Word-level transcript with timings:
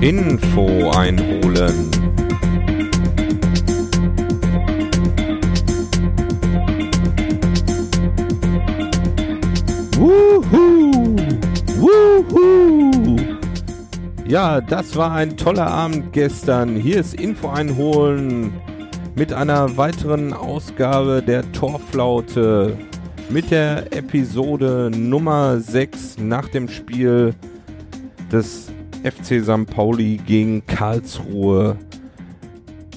Info 0.00 0.90
einholen. 0.90 1.90
Wuhu! 9.96 11.16
Wuhu! 11.76 13.16
Ja, 14.28 14.60
das 14.60 14.94
war 14.94 15.10
ein 15.10 15.36
toller 15.36 15.66
Abend 15.66 16.12
gestern. 16.12 16.76
Hier 16.76 17.00
ist 17.00 17.14
Info 17.14 17.48
einholen 17.48 18.52
mit 19.16 19.32
einer 19.32 19.76
weiteren 19.76 20.32
Ausgabe 20.32 21.24
der 21.26 21.50
Torflaute 21.50 22.78
mit 23.30 23.50
der 23.50 23.92
Episode 23.92 24.92
Nummer 24.96 25.58
6 25.58 26.18
nach 26.18 26.46
dem 26.48 26.68
Spiel 26.68 27.34
des 28.30 28.68
FC 29.10 29.42
St. 29.42 29.66
Pauli 29.66 30.18
gegen 30.18 30.66
Karlsruhe, 30.66 31.78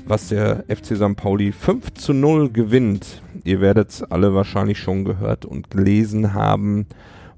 was 0.06 0.28
der 0.28 0.66
FC 0.68 0.98
St. 0.98 1.16
Pauli 1.16 1.54
5 1.54 1.94
zu 1.94 2.14
0 2.14 2.52
gewinnt. 2.52 3.22
Ihr 3.46 3.62
werdet 3.62 3.92
es 3.92 4.04
alle 4.04 4.34
wahrscheinlich 4.34 4.78
schon 4.78 5.06
gehört 5.06 5.46
und 5.46 5.72
gelesen 5.72 6.34
haben 6.34 6.86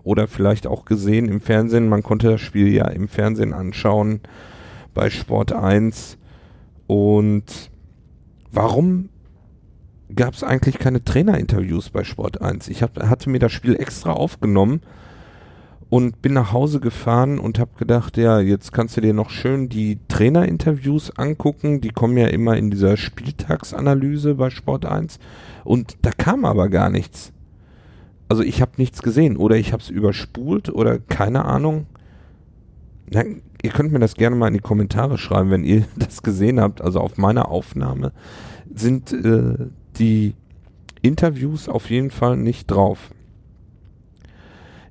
oder 0.04 0.28
vielleicht 0.28 0.66
auch 0.66 0.86
gesehen 0.86 1.28
im 1.28 1.40
Fernsehen. 1.40 1.88
Man 1.88 2.02
konnte 2.02 2.32
das 2.32 2.42
Spiel 2.42 2.74
ja 2.74 2.88
im 2.88 3.08
Fernsehen 3.08 3.54
anschauen 3.54 4.22
bei 4.96 5.12
Sport 5.12 5.54
1. 5.54 6.18
Und 6.88 7.70
warum 8.52 9.10
gab 10.16 10.34
es 10.34 10.44
eigentlich 10.44 10.80
keine 10.80 11.04
Trainerinterviews 11.04 11.92
bei 11.92 12.04
Sport 12.04 12.42
1? 12.42 12.70
Ich 12.70 12.82
hab, 12.82 13.00
hatte 13.04 13.30
mir 13.30 13.40
das 13.40 13.52
Spiel 13.52 13.76
extra 13.76 14.14
aufgenommen 14.14 14.82
und 15.94 16.22
bin 16.24 16.34
nach 16.34 16.52
Hause 16.52 16.80
gefahren 16.80 17.38
und 17.38 17.60
habe 17.60 17.72
gedacht, 17.78 18.18
ja, 18.18 18.40
jetzt 18.40 18.74
kannst 18.74 18.98
du 18.98 19.02
dir 19.02 19.14
noch 19.14 19.30
schön 19.30 19.70
die 19.70 20.00
Trainerinterviews 20.08 21.12
angucken. 21.18 21.82
Die 21.82 21.90
kommen 21.90 22.18
ja 22.18 22.28
immer 22.28 22.58
in 22.58 22.72
dieser 22.72 22.98
Spieltagsanalyse 22.98 24.34
bei 24.34 24.50
Sport 24.50 24.86
1. 24.86 25.20
Und 25.64 25.98
da 26.02 26.10
kam 26.10 26.46
aber 26.46 26.70
gar 26.70 26.90
nichts 26.90 27.32
also 28.34 28.42
ich 28.42 28.62
habe 28.62 28.72
nichts 28.78 29.04
gesehen 29.04 29.38
oder 29.38 29.58
ich 29.58 29.74
habe 29.74 29.84
es 29.84 29.92
überspult 29.92 30.70
oder 30.70 30.98
keine 30.98 31.46
Ahnung. 31.46 31.86
Na, 33.12 33.24
ihr 33.62 33.70
könnt 33.70 33.92
mir 33.92 34.00
das 34.00 34.16
gerne 34.16 34.36
mal 34.36 34.48
in 34.48 34.56
die 34.56 34.60
Kommentare 34.60 35.20
schreiben, 35.20 35.52
wenn 35.52 35.64
ihr 35.64 35.84
das 35.96 36.24
gesehen 36.24 36.60
habt. 36.60 36.82
Also 36.82 37.00
auf 37.00 37.18
meiner 37.18 37.50
Aufnahme 37.50 38.12
sind 38.74 39.14
äh, 39.14 39.68
die 39.98 40.34
Interviews 41.04 41.70
auf 41.70 41.92
jeden 41.92 42.10
Fall 42.10 42.36
nicht 42.38 42.72
drauf. 42.72 43.12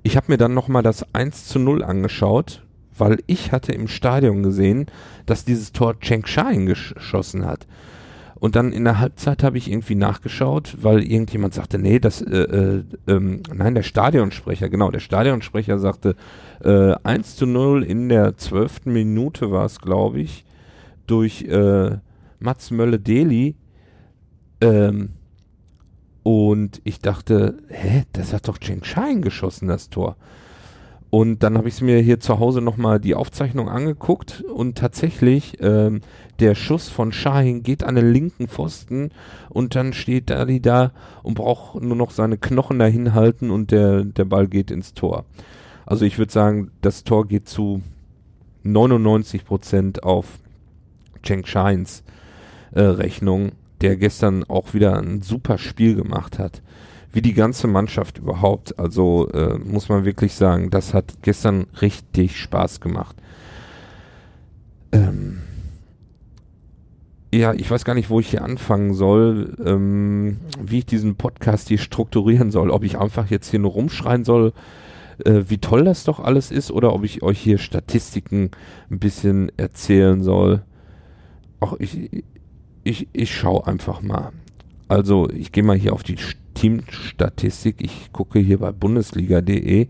Ich 0.03 0.17
habe 0.17 0.27
mir 0.29 0.39
dann 0.39 0.55
nochmal 0.55 0.83
das 0.83 1.07
1 1.15 1.47
zu 1.47 1.59
0 1.59 1.85
angeschaut, 1.85 2.63
weil 2.97 3.19
ich 3.27 3.53
hatte 3.53 3.73
im 3.73 3.89
Stadion 3.89 4.43
gesehen, 4.43 4.87
dass 5.27 5.45
dieses 5.45 5.73
Tor 5.73 5.99
Cheng 6.01 6.27
Shine 6.27 6.65
geschossen 6.65 7.47
hat. 7.47 7.67
Und 8.35 8.57
dann 8.57 8.73
in 8.73 8.83
der 8.83 8.99
Halbzeit 8.99 9.45
habe 9.45 9.57
ich 9.57 9.71
irgendwie 9.71 9.95
nachgeschaut, 9.95 10.77
weil 10.83 11.05
irgendjemand 11.05 11.55
sagte, 11.55 11.79
nee, 11.79 12.01
das, 12.01 12.21
äh, 12.21 12.37
äh, 12.37 12.85
ähm, 13.07 13.43
nein, 13.55 13.77
der 13.77 13.85
Stadionsprecher, 13.85 14.69
genau, 14.69 14.91
der 14.91 14.99
Stadionsprecher 14.99 15.79
sagte, 15.79 16.17
äh, 16.65 16.95
1 17.05 17.37
zu 17.37 17.47
0 17.47 17.85
in 17.85 18.09
der 18.09 18.37
zwölften 18.37 18.93
Minute 18.93 19.53
war 19.53 19.65
es, 19.65 19.81
glaube 19.81 20.21
ich, 20.21 20.45
durch 21.07 21.43
äh, 21.43 21.99
Mats 22.41 22.73
Mölle-Deli. 22.73 23.55
Ähm, 24.61 25.11
und 26.23 26.81
ich 26.85 27.01
dachte, 27.01 27.59
hä, 27.69 28.05
das 28.13 28.33
hat 28.33 28.49
doch 28.49 28.59
Cheng 28.59 28.85
Shine 28.85 29.21
geschossen, 29.21 29.69
das 29.69 29.91
Tor. 29.91 30.17
Und 31.11 31.43
dann 31.43 31.59
habe 31.59 31.69
ich 31.69 31.83
mir 31.83 31.99
hier 31.99 32.21
zu 32.21 32.39
Hause 32.39 32.63
nochmal 32.63 32.99
die 32.99 33.15
Aufzeichnung 33.15 33.69
angeguckt 33.69 34.43
und 34.43 34.79
tatsächlich 34.79 35.59
ähm, 35.61 36.01
der 36.41 36.55
Schuss 36.55 36.89
von 36.89 37.13
Shahin 37.13 37.63
geht 37.63 37.85
an 37.85 37.97
den 37.97 38.11
linken 38.11 38.49
Pfosten 38.49 39.11
und 39.51 39.75
dann 39.75 39.93
steht 39.93 40.33
Ali 40.33 40.61
da 40.61 40.93
und 41.23 41.35
braucht 41.35 41.83
nur 41.83 41.97
noch 41.97 42.13
seine 42.13 42.39
Knochen 42.39 42.79
dahin 42.79 43.13
halten 43.13 43.51
und 43.51 43.73
der, 43.73 44.05
der 44.05 44.25
Ball 44.25 44.49
geht 44.49 44.71
ins 44.71 44.95
Tor. 44.95 45.27
Also 45.85 46.07
ich 46.07 46.17
würde 46.17 46.33
sagen, 46.33 46.71
das 46.81 47.05
Tor 47.05 47.29
geht 47.29 47.47
zu 47.47 47.83
99 48.63 49.45
Prozent 49.45 50.05
auf 50.05 50.39
Cheng 51.23 51.45
Shines 51.45 52.05
äh, 52.71 52.81
Rechnung, 52.81 53.53
der 53.83 53.97
gestern 53.97 54.45
auch 54.45 54.75
wieder 54.75 54.97
ein 54.97 55.23
super 55.23 55.59
Spiel 55.59 55.95
gemacht 55.95 56.39
hat 56.39 56.63
wie 57.13 57.23
die 57.23 57.35
ganze 57.35 57.67
Mannschaft 57.67 58.19
überhaupt. 58.19 58.79
Also 58.79 59.29
äh, 59.29 59.59
muss 59.59 59.89
man 59.89 60.05
wirklich 60.05 60.35
sagen, 60.35 60.71
das 60.71 60.95
hat 60.95 61.23
gestern 61.23 61.67
richtig 61.81 62.41
Spaß 62.41 62.81
gemacht. 62.81 63.17
Ähm 64.93 65.43
ja, 67.35 67.55
ich 67.55 67.71
weiß 67.71 67.85
gar 67.85 67.95
nicht, 67.95 68.11
wo 68.11 68.21
ich 68.21 68.29
hier 68.29 68.45
anfangen 68.45 68.93
soll, 68.93 69.57
ähm, 69.65 70.39
wie 70.61 70.79
ich 70.79 70.87
diesen 70.87 71.17
Podcast 71.17 71.69
hier 71.69 71.79
strukturieren 71.79 72.51
soll. 72.51 72.71
Ob 72.71 72.85
ich 72.85 72.99
einfach 72.99 73.31
jetzt 73.31 73.51
hier 73.51 73.61
nur 73.61 73.73
rumschreien 73.73 74.25
soll, 74.25 74.53
äh, 75.25 75.43
wie 75.49 75.59
toll 75.59 75.85
das 75.85 76.05
doch 76.05 76.21
alles 76.21 76.51
ist, 76.51 76.71
oder 76.71 76.93
ob 76.93 77.05
ich 77.05 77.23
euch 77.23 77.39
hier 77.39 77.59
Statistiken 77.59 78.51
ein 78.91 78.99
bisschen 78.99 79.51
erzählen 79.57 80.23
soll. 80.23 80.63
Auch 81.61 81.79
ich, 81.79 82.11
ich, 82.85 83.09
ich 83.13 83.35
schaue 83.35 83.67
einfach 83.67 84.03
mal. 84.03 84.33
Also 84.89 85.29
ich 85.31 85.53
gehe 85.53 85.63
mal 85.63 85.77
hier 85.77 85.93
auf 85.93 86.03
die 86.03 86.17
Teamstatistik. 86.55 87.77
Ich 87.81 88.13
gucke 88.13 88.39
hier 88.39 88.59
bei 88.59 88.73
bundesliga.de. 88.73 89.89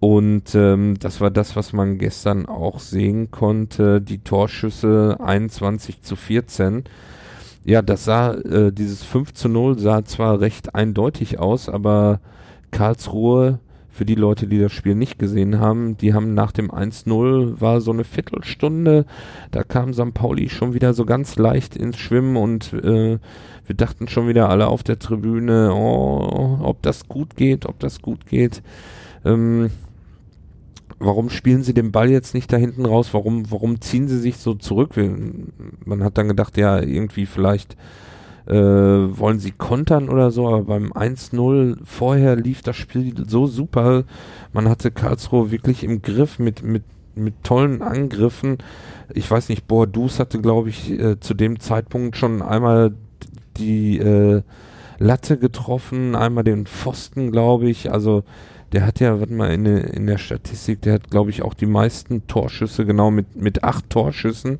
Und 0.00 0.54
ähm, 0.54 0.96
das 0.98 1.20
war 1.20 1.30
das, 1.30 1.54
was 1.54 1.72
man 1.72 1.98
gestern 1.98 2.46
auch 2.46 2.80
sehen 2.80 3.30
konnte. 3.30 4.00
Die 4.00 4.18
Torschüsse 4.18 5.18
21 5.20 6.02
zu 6.02 6.16
14. 6.16 6.84
Ja, 7.64 7.82
das 7.82 8.04
sah, 8.04 8.34
äh, 8.34 8.72
dieses 8.72 9.04
5 9.04 9.32
zu 9.34 9.48
0 9.48 9.78
sah 9.78 10.04
zwar 10.04 10.40
recht 10.40 10.74
eindeutig 10.74 11.38
aus, 11.38 11.68
aber 11.68 12.20
Karlsruhe, 12.72 13.60
für 13.92 14.06
die 14.06 14.14
Leute, 14.14 14.46
die 14.46 14.58
das 14.58 14.72
Spiel 14.72 14.94
nicht 14.94 15.18
gesehen 15.18 15.60
haben, 15.60 15.98
die 15.98 16.14
haben 16.14 16.32
nach 16.32 16.50
dem 16.50 16.70
1-0 16.70 17.60
war 17.60 17.82
so 17.82 17.92
eine 17.92 18.04
Viertelstunde, 18.04 19.04
da 19.50 19.62
kam 19.62 19.92
St. 19.92 20.14
Pauli 20.14 20.48
schon 20.48 20.72
wieder 20.72 20.94
so 20.94 21.04
ganz 21.04 21.36
leicht 21.36 21.76
ins 21.76 21.98
Schwimmen 21.98 22.36
und 22.36 22.72
äh, 22.72 23.18
wir 23.66 23.76
dachten 23.76 24.08
schon 24.08 24.28
wieder 24.28 24.48
alle 24.48 24.68
auf 24.68 24.82
der 24.82 24.98
Tribüne, 24.98 25.72
oh, 25.74 26.58
ob 26.62 26.82
das 26.82 27.06
gut 27.06 27.36
geht, 27.36 27.66
ob 27.66 27.78
das 27.80 28.00
gut 28.00 28.26
geht. 28.26 28.62
Ähm, 29.26 29.70
warum 30.98 31.28
spielen 31.28 31.62
sie 31.62 31.74
den 31.74 31.92
Ball 31.92 32.10
jetzt 32.10 32.34
nicht 32.34 32.50
da 32.50 32.56
hinten 32.56 32.86
raus? 32.86 33.10
Warum, 33.12 33.50
warum 33.50 33.80
ziehen 33.82 34.08
sie 34.08 34.18
sich 34.18 34.38
so 34.38 34.54
zurück? 34.54 34.94
Man 35.84 36.02
hat 36.02 36.16
dann 36.16 36.28
gedacht, 36.28 36.56
ja, 36.56 36.80
irgendwie 36.80 37.26
vielleicht 37.26 37.76
äh, 38.46 38.54
wollen 38.54 39.38
sie 39.38 39.52
kontern 39.52 40.08
oder 40.08 40.30
so, 40.30 40.48
aber 40.48 40.62
beim 40.62 40.92
1-0 40.92 41.76
vorher 41.84 42.36
lief 42.36 42.62
das 42.62 42.76
Spiel 42.76 43.14
so 43.26 43.46
super. 43.46 44.04
Man 44.52 44.68
hatte 44.68 44.90
Karlsruhe 44.90 45.50
wirklich 45.50 45.84
im 45.84 46.02
Griff 46.02 46.38
mit, 46.38 46.62
mit, 46.62 46.82
mit 47.14 47.44
tollen 47.44 47.82
Angriffen. 47.82 48.58
Ich 49.14 49.30
weiß 49.30 49.48
nicht, 49.48 49.66
Boadus 49.66 50.18
hatte, 50.18 50.40
glaube 50.40 50.70
ich, 50.70 50.90
äh, 50.90 51.20
zu 51.20 51.34
dem 51.34 51.60
Zeitpunkt 51.60 52.16
schon 52.16 52.42
einmal 52.42 52.92
die 53.56 53.98
äh, 53.98 54.42
Latte 54.98 55.38
getroffen, 55.38 56.14
einmal 56.14 56.44
den 56.44 56.66
Pfosten, 56.66 57.30
glaube 57.30 57.68
ich. 57.68 57.92
Also 57.92 58.24
der 58.72 58.86
hat 58.86 59.00
ja, 59.00 59.20
warte 59.20 59.34
mal, 59.34 59.52
in, 59.52 59.66
in 59.66 60.06
der 60.06 60.18
Statistik, 60.18 60.80
der 60.82 60.94
hat, 60.94 61.10
glaube 61.10 61.30
ich, 61.30 61.42
auch 61.42 61.54
die 61.54 61.66
meisten 61.66 62.26
Torschüsse, 62.26 62.86
genau 62.86 63.10
mit, 63.10 63.36
mit 63.36 63.62
acht 63.62 63.88
Torschüssen 63.90 64.58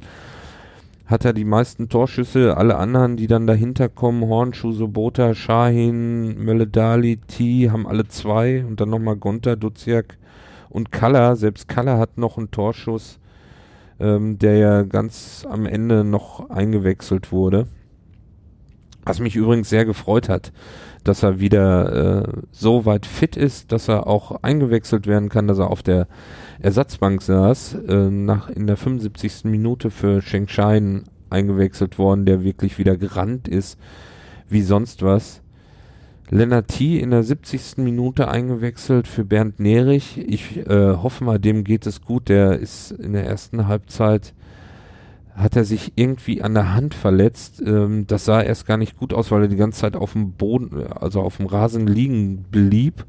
hat 1.13 1.25
er 1.25 1.33
die 1.33 1.45
meisten 1.45 1.89
Torschüsse. 1.89 2.57
Alle 2.57 2.77
anderen, 2.77 3.17
die 3.17 3.27
dann 3.29 3.47
dahinter 3.47 3.89
kommen, 3.89 4.27
Hornschuh, 4.29 4.73
Sobota, 4.73 5.35
Shahin, 5.35 6.43
Mölle-Dali, 6.43 7.19
T, 7.19 7.71
haben 7.71 7.87
alle 7.87 8.09
zwei. 8.09 8.65
Und 8.65 8.81
dann 8.81 8.91
nochmal 8.91 9.17
Gonta, 9.17 9.55
Duziak 9.55 10.19
und 10.71 10.91
Kalla. 10.91 11.37
Selbst 11.37 11.69
Kalla 11.69 11.99
hat 11.99 12.19
noch 12.19 12.39
einen 12.39 12.51
Torschuss, 12.51 13.21
ähm, 14.01 14.39
der 14.39 14.57
ja 14.57 14.83
ganz 14.83 15.47
am 15.49 15.67
Ende 15.67 16.03
noch 16.03 16.51
eingewechselt 16.51 17.31
wurde. 17.31 17.69
Was 19.05 19.19
mich 19.19 19.35
übrigens 19.35 19.69
sehr 19.69 19.85
gefreut 19.85 20.29
hat, 20.29 20.53
dass 21.03 21.23
er 21.23 21.41
wieder 21.41 22.23
äh, 22.23 22.33
so 22.53 22.85
weit 22.85 23.07
fit 23.07 23.37
ist, 23.37 23.73
dass 23.73 23.89
er 23.89 24.07
auch 24.07 24.43
eingewechselt 24.43 25.07
werden 25.07 25.29
kann, 25.29 25.49
dass 25.49 25.59
er 25.59 25.71
auf 25.71 25.83
der 25.83 26.07
Ersatzbank 26.61 27.23
saß, 27.23 27.79
äh, 27.89 28.11
nach 28.11 28.49
in 28.49 28.67
der 28.67 28.77
75. 28.77 29.45
Minute 29.45 29.91
für 29.91 30.23
Shengshine 30.23 31.03
eingewechselt 31.31 31.99
worden, 31.99 32.27
der 32.27 32.45
wirklich 32.45 32.79
wieder 32.79 32.97
gerannt 32.97 33.49
ist, 33.49 33.79
wie 34.49 34.63
sonst 34.63 35.03
was. 35.03 35.43
Lennart 36.31 36.69
T. 36.69 36.99
in 36.99 37.11
der 37.11 37.25
70. 37.25 37.79
Minute 37.79 38.29
eingewechselt 38.29 39.07
für 39.07 39.25
Bernd 39.25 39.61
Nerich. 39.61 40.17
Ich 40.17 40.57
äh, 40.57 40.97
hoffe 40.97 41.25
mal, 41.25 41.39
dem 41.39 41.63
geht 41.65 41.87
es 41.87 42.01
gut. 42.01 42.31
Der 42.31 42.59
ist 42.59 42.91
in 42.93 43.13
der 43.13 43.27
ersten 43.27 43.67
Halbzeit 43.67 44.33
hat 45.35 45.57
er 45.57 45.65
sich 45.65 45.93
irgendwie 45.97 46.43
an 46.43 46.55
der 46.55 46.75
Hand 46.75 46.95
verletzt. 46.95 47.63
Ähm, 47.65 48.07
das 48.07 48.25
sah 48.25 48.43
erst 48.43 48.67
gar 48.67 48.77
nicht 48.77 48.97
gut 48.97 49.15
aus, 49.15 49.31
weil 49.31 49.43
er 49.43 49.49
die 49.49 49.57
ganze 49.57 49.81
Zeit 49.81 49.97
auf 49.97 50.13
dem 50.13 50.33
Boden, 50.33 50.87
also 50.89 51.21
auf 51.21 51.39
dem 51.39 51.47
Rasen 51.47 51.87
liegen 51.87 52.45
blieb. 52.51 53.07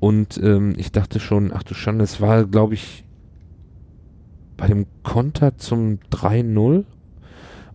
Und 0.00 0.40
ähm, 0.42 0.74
ich 0.76 0.92
dachte 0.92 1.20
schon, 1.20 1.52
ach 1.54 1.62
du 1.62 1.74
Schande, 1.74 2.04
es 2.04 2.20
war, 2.20 2.44
glaube 2.44 2.74
ich, 2.74 3.04
bei 4.56 4.66
dem 4.66 4.86
Konter 5.02 5.56
zum 5.58 5.98
3-0 6.10 6.84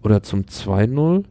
oder 0.03 0.24
zum 0.24 0.41
2-0. 0.41 1.24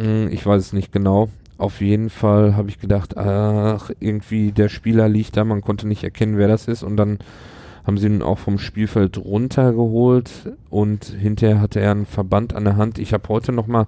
Hm, 0.00 0.28
ich 0.30 0.44
weiß 0.44 0.60
es 0.60 0.72
nicht 0.72 0.92
genau. 0.92 1.28
Auf 1.58 1.80
jeden 1.80 2.10
Fall 2.10 2.56
habe 2.56 2.68
ich 2.68 2.80
gedacht, 2.80 3.16
ach, 3.16 3.90
irgendwie 4.00 4.52
der 4.52 4.68
Spieler 4.68 5.08
liegt 5.08 5.36
da, 5.36 5.44
man 5.44 5.60
konnte 5.60 5.86
nicht 5.86 6.02
erkennen, 6.02 6.36
wer 6.36 6.48
das 6.48 6.66
ist. 6.66 6.82
Und 6.82 6.96
dann 6.96 7.18
haben 7.86 7.98
sie 7.98 8.06
ihn 8.06 8.22
auch 8.22 8.38
vom 8.38 8.58
Spielfeld 8.58 9.18
runtergeholt 9.18 10.30
und 10.70 11.04
hinterher 11.04 11.60
hatte 11.60 11.80
er 11.80 11.90
einen 11.90 12.06
Verband 12.06 12.54
an 12.54 12.64
der 12.64 12.76
Hand. 12.76 12.98
Ich 12.98 13.12
habe 13.12 13.28
heute 13.28 13.52
noch 13.52 13.66
mal 13.66 13.86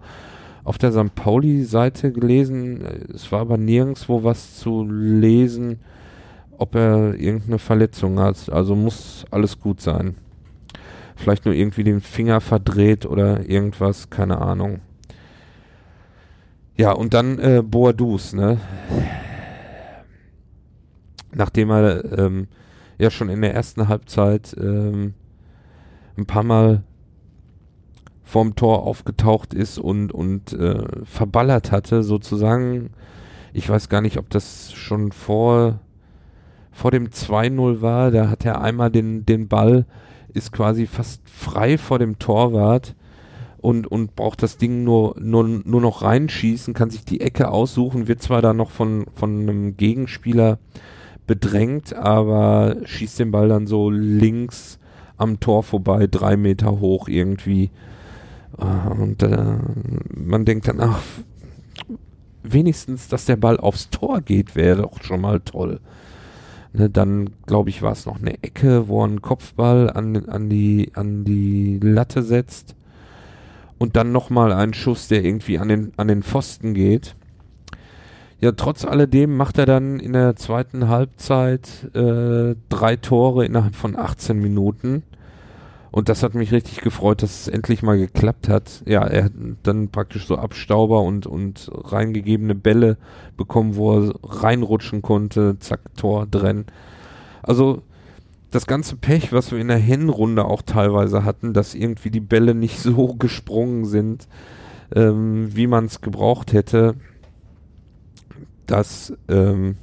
auf 0.64 0.79
der 0.79 0.93
St. 0.93 1.14
Pauli-Seite 1.14 2.12
gelesen, 2.12 2.82
es 3.14 3.31
war 3.31 3.41
aber 3.41 3.58
nirgendwo 3.58 4.25
was 4.25 4.56
zu 4.56 4.85
lesen, 4.88 5.79
ob 6.56 6.75
er 6.75 7.14
irgendeine 7.14 7.58
Verletzung 7.58 8.19
hat. 8.19 8.50
Also 8.50 8.75
muss 8.75 9.26
alles 9.31 9.61
gut 9.61 9.81
sein. 9.81 10.17
Vielleicht 11.17 11.44
nur 11.44 11.55
irgendwie 11.55 11.85
den 11.85 12.00
Finger 12.00 12.41
verdreht 12.41 13.06
oder 13.06 13.49
irgendwas, 13.49 14.11
keine 14.11 14.41
Ahnung. 14.41 14.81
Ja, 16.76 16.93
und 16.93 17.14
dann 17.14 17.38
äh, 17.38 17.62
Boadus, 17.64 18.32
ne? 18.32 18.58
Nachdem 21.32 21.70
er 21.70 22.19
ähm, 22.19 22.49
ja 22.99 23.11
schon 23.11 23.29
in 23.29 23.41
der 23.41 23.55
ersten 23.55 23.88
Halbzeit 23.88 24.55
ähm, 24.58 25.14
ein 26.17 26.26
paar 26.26 26.44
Mal 26.44 26.82
vorm 28.23 28.56
Tor 28.56 28.85
aufgetaucht 28.85 29.55
ist 29.55 29.79
und, 29.79 30.12
und 30.12 30.52
äh, 30.52 30.85
verballert 31.05 31.70
hatte, 31.70 32.02
sozusagen. 32.02 32.91
Ich 33.52 33.69
weiß 33.69 33.88
gar 33.88 34.00
nicht, 34.00 34.19
ob 34.19 34.31
das 34.31 34.73
schon 34.73 35.12
vor, 35.12 35.81
vor 36.73 36.91
dem 36.91 37.08
2-0 37.08 37.82
war. 37.82 38.11
Da 38.11 38.29
hat 38.29 38.44
er 38.44 38.61
einmal 38.61 38.91
den, 38.91 39.25
den 39.26 39.46
Ball, 39.46 39.87
ist 40.32 40.50
quasi 40.50 40.87
fast 40.87 41.29
frei 41.29 41.79
vor 41.79 41.99
dem 41.99 42.19
Torwart 42.19 42.96
und, 43.58 43.87
und 43.87 44.17
braucht 44.17 44.43
das 44.43 44.56
Ding 44.56 44.85
nur, 44.85 45.14
nur, 45.20 45.44
nur 45.44 45.81
noch 45.81 46.02
reinschießen, 46.02 46.75
kann 46.75 46.91
sich 46.91 47.05
die 47.05 47.20
Ecke 47.20 47.49
aussuchen, 47.49 48.08
wird 48.08 48.20
zwar 48.20 48.43
da 48.43 48.52
noch 48.52 48.70
von, 48.70 49.06
von 49.14 49.41
einem 49.41 49.76
Gegenspieler 49.76 50.58
bedrängt, 51.26 51.94
aber 51.94 52.76
schießt 52.85 53.19
den 53.19 53.31
Ball 53.31 53.49
dann 53.49 53.67
so 53.67 53.91
links 53.91 54.79
am 55.17 55.41
Tor 55.41 55.62
vorbei, 55.62 56.06
drei 56.06 56.37
Meter 56.37 56.81
hoch 56.81 57.09
irgendwie. 57.09 57.71
Ah, 58.56 58.88
und 58.88 59.23
äh, 59.23 59.56
man 60.15 60.44
denkt 60.44 60.69
dann, 60.69 60.81
ach, 60.81 61.00
wenigstens, 62.43 63.09
dass 63.09 63.25
der 63.25 63.37
Ball 63.37 63.59
aufs 63.59 63.91
Tor 63.91 64.21
geht, 64.21 64.55
wäre 64.55 64.82
doch 64.82 65.03
schon 65.03 65.21
mal 65.21 65.41
toll. 65.41 65.81
Ne, 66.73 66.91
dann, 66.91 67.31
glaube 67.47 67.70
ich, 67.70 67.82
war 67.82 67.93
es 67.93 68.06
noch 68.06 68.20
eine 68.20 68.43
Ecke, 68.43 68.88
wo 68.88 69.03
er 69.03 69.06
einen 69.06 69.23
Kopfball 69.23 69.91
an, 69.91 70.29
an, 70.29 70.49
die, 70.49 70.91
an 70.94 71.25
die 71.25 71.79
Latte 71.81 72.23
setzt. 72.23 72.75
Und 73.79 73.97
dann 73.97 74.12
nochmal 74.12 74.53
ein 74.53 74.75
Schuss, 74.75 75.09
der 75.09 75.25
irgendwie 75.25 75.59
an 75.59 75.69
den, 75.69 75.93
an 75.97 76.09
den 76.09 76.23
Pfosten 76.23 76.75
geht. 76.75 77.17
Ja, 78.44 78.52
trotz 78.52 78.85
alledem 78.85 79.38
macht 79.38 79.56
er 79.56 79.64
dann 79.64 79.99
in 79.99 80.12
der 80.12 80.37
zweiten 80.37 80.88
Halbzeit 80.88 81.88
äh, 81.94 82.55
drei 82.69 82.96
Tore 82.96 83.46
innerhalb 83.46 83.75
von 83.75 83.96
18 83.96 84.38
Minuten. 84.38 85.02
Und 85.91 86.11
das 86.11 86.23
hat 86.23 86.35
mich 86.35 86.52
richtig 86.52 86.82
gefreut, 86.82 87.23
dass 87.23 87.41
es 87.41 87.49
endlich 87.49 87.82
mal 87.82 87.96
geklappt 87.96 88.50
hat. 88.50 88.82
Ja, 88.85 89.02
er 89.02 89.25
hat 89.25 89.32
dann 89.62 89.88
praktisch 89.88 90.26
so 90.26 90.37
Abstauber 90.37 91.00
und, 91.00 91.26
und 91.26 91.70
reingegebene 91.73 92.55
Bälle 92.55 92.99
bekommen, 93.38 93.76
wo 93.76 93.99
er 93.99 94.14
reinrutschen 94.23 95.00
konnte. 95.00 95.58
Zack, 95.61 95.81
Tor 95.96 96.26
drin. 96.26 96.67
Also 97.43 97.81
das 98.50 98.67
ganze 98.67 98.96
Pech, 98.96 99.32
was 99.32 99.52
wir 99.52 99.58
in 99.58 99.69
der 99.69 99.79
Hinrunde 99.79 100.44
auch 100.44 100.61
teilweise 100.61 101.25
hatten, 101.25 101.55
dass 101.55 101.75
irgendwie 101.75 102.11
die 102.11 102.20
Bälle 102.20 102.55
nicht 102.55 102.79
so 102.82 103.14
gesprungen 103.14 103.87
sind, 103.87 104.29
ähm, 104.94 105.49
wie 105.56 105.67
man 105.67 105.87
es 105.87 106.02
gebraucht 106.02 106.52
hätte 106.52 106.96
das, 108.66 109.12
ähm, 109.28 109.76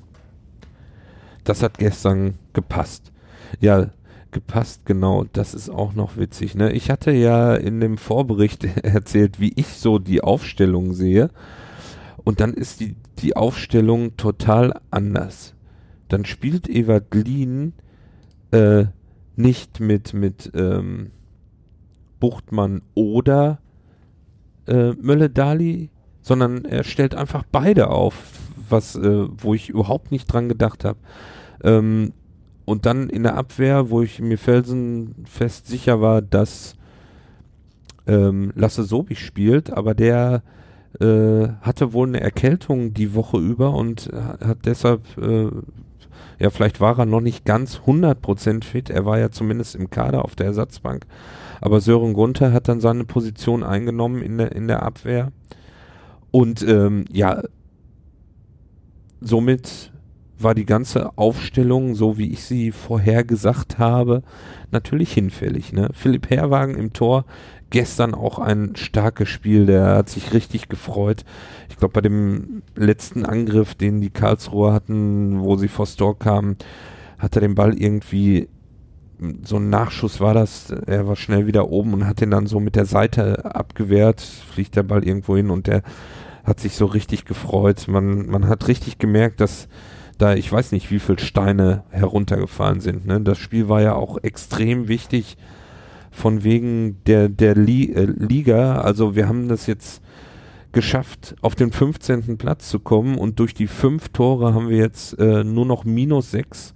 das 1.43 1.63
hat 1.63 1.77
gestern 1.77 2.35
gepasst. 2.53 3.11
Ja, 3.59 3.89
gepasst, 4.31 4.85
genau. 4.85 5.25
Das 5.33 5.53
ist 5.53 5.69
auch 5.69 5.93
noch 5.93 6.17
witzig. 6.17 6.55
Ne? 6.55 6.71
Ich 6.71 6.89
hatte 6.89 7.11
ja 7.11 7.55
in 7.55 7.79
dem 7.79 7.97
Vorbericht 7.97 8.63
erzählt, 8.83 9.39
wie 9.39 9.53
ich 9.55 9.67
so 9.67 9.99
die 9.99 10.21
Aufstellung 10.21 10.93
sehe. 10.93 11.29
Und 12.23 12.39
dann 12.39 12.53
ist 12.53 12.79
die, 12.79 12.95
die 13.19 13.35
Aufstellung 13.35 14.15
total 14.17 14.79
anders. 14.91 15.53
Dann 16.07 16.25
spielt 16.25 16.69
Evangeline 16.69 17.73
äh, 18.51 18.85
nicht 19.35 19.79
mit, 19.79 20.13
mit 20.13 20.51
ähm, 20.53 21.11
Buchtmann 22.19 22.81
oder 22.93 23.59
äh, 24.67 24.91
Mölle-Dali, 24.91 25.89
sondern 26.21 26.65
er 26.65 26.83
stellt 26.83 27.15
einfach 27.15 27.43
beide 27.51 27.89
auf 27.89 28.15
was, 28.71 28.95
äh, 28.95 29.27
wo 29.37 29.53
ich 29.53 29.69
überhaupt 29.69 30.11
nicht 30.11 30.27
dran 30.27 30.49
gedacht 30.49 30.85
habe. 30.85 30.99
Ähm, 31.63 32.13
und 32.65 32.85
dann 32.85 33.09
in 33.09 33.23
der 33.23 33.35
Abwehr, 33.35 33.89
wo 33.89 34.01
ich 34.01 34.19
mir 34.19 34.37
felsenfest 34.37 35.67
sicher 35.67 36.01
war, 36.01 36.21
dass 36.21 36.75
ähm, 38.07 38.51
Lasse 38.55 38.83
Sobich 38.83 39.19
spielt, 39.19 39.71
aber 39.71 39.93
der 39.93 40.43
äh, 40.99 41.47
hatte 41.61 41.93
wohl 41.93 42.07
eine 42.07 42.21
Erkältung 42.21 42.93
die 42.93 43.13
Woche 43.13 43.37
über 43.37 43.73
und 43.73 44.09
hat 44.13 44.65
deshalb, 44.65 45.01
äh, 45.17 45.49
ja, 46.39 46.49
vielleicht 46.49 46.81
war 46.81 46.99
er 46.99 47.05
noch 47.05 47.21
nicht 47.21 47.45
ganz 47.45 47.81
100% 47.85 48.63
fit, 48.63 48.89
er 48.89 49.05
war 49.05 49.19
ja 49.19 49.31
zumindest 49.31 49.75
im 49.75 49.89
Kader 49.89 50.25
auf 50.25 50.35
der 50.35 50.47
Ersatzbank, 50.47 51.05
aber 51.61 51.79
Sören 51.79 52.13
Gunther 52.13 52.51
hat 52.51 52.67
dann 52.67 52.81
seine 52.81 53.05
Position 53.05 53.63
eingenommen 53.63 54.21
in 54.21 54.37
der, 54.37 54.51
in 54.53 54.67
der 54.67 54.83
Abwehr. 54.83 55.31
Und 56.31 56.63
ähm, 56.63 57.05
ja, 57.11 57.43
somit 59.21 59.91
war 60.43 60.55
die 60.55 60.65
ganze 60.65 61.17
Aufstellung, 61.17 61.95
so 61.95 62.17
wie 62.17 62.31
ich 62.31 62.43
sie 62.43 62.71
vorher 62.71 63.23
gesagt 63.23 63.79
habe, 63.79 64.23
natürlich 64.71 65.13
hinfällig. 65.13 65.73
Ne? 65.73 65.89
Philipp 65.93 66.29
Herwagen 66.29 66.75
im 66.75 66.93
Tor, 66.93 67.25
gestern 67.69 68.13
auch 68.13 68.39
ein 68.39 68.75
starkes 68.75 69.29
Spiel, 69.29 69.65
der 69.65 69.95
hat 69.95 70.09
sich 70.09 70.33
richtig 70.33 70.69
gefreut. 70.69 71.23
Ich 71.69 71.77
glaube, 71.77 71.93
bei 71.93 72.01
dem 72.01 72.63
letzten 72.75 73.25
Angriff, 73.25 73.75
den 73.75 74.01
die 74.01 74.09
Karlsruher 74.09 74.73
hatten, 74.73 75.39
wo 75.41 75.55
sie 75.55 75.67
vor 75.69 75.85
Store 75.85 76.15
kamen, 76.15 76.57
hat 77.17 77.35
er 77.35 77.41
den 77.41 77.55
Ball 77.55 77.77
irgendwie, 77.77 78.49
so 79.43 79.57
ein 79.57 79.69
Nachschuss 79.69 80.19
war 80.19 80.33
das, 80.33 80.71
er 80.71 81.07
war 81.07 81.15
schnell 81.15 81.45
wieder 81.45 81.69
oben 81.69 81.93
und 81.93 82.07
hat 82.07 82.21
den 82.21 82.31
dann 82.31 82.47
so 82.47 82.59
mit 82.59 82.75
der 82.75 82.85
Seite 82.85 83.45
abgewehrt, 83.55 84.19
fliegt 84.19 84.75
der 84.75 84.83
Ball 84.83 85.05
irgendwo 85.05 85.37
hin 85.37 85.51
und 85.51 85.67
der 85.67 85.83
hat 86.43 86.59
sich 86.59 86.75
so 86.75 86.85
richtig 86.85 87.25
gefreut. 87.25 87.87
Man, 87.87 88.27
man 88.27 88.47
hat 88.47 88.67
richtig 88.67 88.97
gemerkt, 88.97 89.41
dass 89.41 89.67
da, 90.17 90.35
ich 90.35 90.51
weiß 90.51 90.71
nicht, 90.71 90.91
wie 90.91 90.99
viele 90.99 91.19
Steine 91.19 91.83
heruntergefallen 91.89 92.79
sind. 92.79 93.05
Ne? 93.05 93.21
Das 93.21 93.37
Spiel 93.37 93.69
war 93.69 93.81
ja 93.81 93.95
auch 93.95 94.17
extrem 94.21 94.87
wichtig 94.87 95.37
von 96.11 96.43
wegen 96.43 97.01
der, 97.05 97.29
der 97.29 97.55
Li 97.55 97.91
äh, 97.93 98.03
Liga. 98.05 98.81
Also 98.81 99.15
wir 99.15 99.27
haben 99.27 99.47
das 99.47 99.65
jetzt 99.65 100.01
geschafft, 100.73 101.35
auf 101.41 101.55
den 101.55 101.71
15. 101.71 102.37
Platz 102.37 102.69
zu 102.69 102.79
kommen 102.79 103.17
und 103.17 103.39
durch 103.39 103.53
die 103.53 103.67
fünf 103.67 104.09
Tore 104.09 104.53
haben 104.53 104.69
wir 104.69 104.77
jetzt 104.77 105.17
äh, 105.19 105.43
nur 105.43 105.65
noch 105.65 105.85
minus 105.85 106.31
sechs 106.31 106.73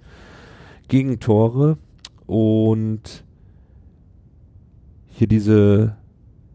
Gegentore 0.88 1.78
und 2.26 3.24
hier 5.06 5.26
diese 5.26 5.96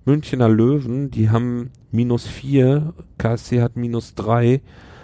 Münchener 0.05 0.49
Löwen, 0.49 1.11
die 1.11 1.29
haben 1.29 1.69
minus 1.91 2.27
4, 2.27 2.93
KSC 3.17 3.61
hat 3.61 3.75
minus 3.75 4.15
3. 4.15 4.61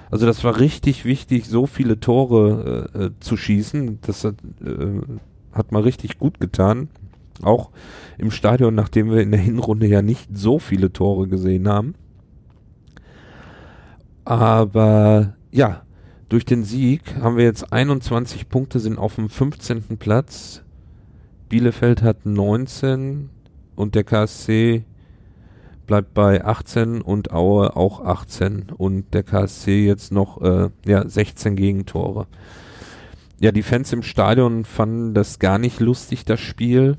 Also 0.10 0.26
das 0.26 0.44
war 0.44 0.60
richtig 0.60 1.06
wichtig, 1.06 1.46
so 1.46 1.66
viele 1.66 2.00
Tore 2.00 2.90
äh, 2.94 3.06
äh, 3.06 3.12
zu 3.20 3.38
schießen. 3.38 4.00
Das 4.02 4.24
hat, 4.24 4.36
äh, 4.64 5.02
hat 5.52 5.72
mal 5.72 5.82
richtig 5.82 6.18
gut 6.18 6.40
getan. 6.40 6.90
Auch 7.44 7.70
im 8.18 8.32
Stadion, 8.32 8.74
nachdem 8.74 9.12
wir 9.12 9.22
in 9.22 9.32
der 9.32 9.40
Hinrunde 9.40 9.86
ja 9.86 10.02
nicht 10.02 10.30
so 10.36 10.60
viele 10.60 10.92
Tore 10.92 11.28
gesehen 11.28 11.68
haben. 11.68 11.94
Aber 14.26 15.36
ja, 15.52 15.84
durch 16.30 16.46
den 16.46 16.64
Sieg 16.64 17.16
haben 17.22 17.38
wir 17.38 17.46
jetzt 17.46 17.72
21 17.72 18.50
Punkte, 18.50 18.80
sind 18.80 18.98
auf 18.98 19.16
dem 19.16 19.30
15. 19.30 19.98
Platz. 19.98 20.64
Bielefeld 21.48 22.02
hat 22.02 22.26
19 22.26 23.30
und 23.78 23.96
der 23.96 24.04
KSC 24.04 24.84
bleibt 25.86 26.14
bei 26.14 26.44
18 26.44 27.02
und 27.02 27.32
Aue 27.32 27.78
auch 27.78 28.04
18 28.04 28.72
und 28.78 29.14
der 29.14 29.24
KSC 29.24 29.86
jetzt 29.86 30.12
noch 30.12 30.42
äh, 30.42 30.70
ja, 30.86 31.08
16 31.08 31.56
Gegentore. 31.56 32.28
Ja, 33.40 33.52
die 33.52 33.64
Fans 33.64 33.94
im 33.94 34.04
Stadion 34.04 34.66
fanden 34.66 35.14
das 35.14 35.40
gar 35.40 35.60
nicht 35.60 35.80
lustig, 35.80 36.26
das 36.26 36.40
Spiel. 36.40 36.98